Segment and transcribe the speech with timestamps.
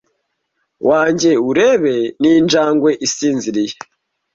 [0.87, 3.75] wange ureba ninjangwe isinziriye